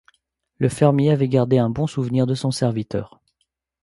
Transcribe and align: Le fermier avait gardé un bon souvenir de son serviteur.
Le 0.57 0.67
fermier 0.67 1.11
avait 1.11 1.27
gardé 1.27 1.59
un 1.59 1.69
bon 1.69 1.85
souvenir 1.85 2.25
de 2.25 2.33
son 2.33 2.49
serviteur. 2.49 3.21